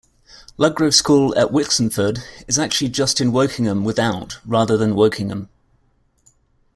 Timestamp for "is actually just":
2.47-3.21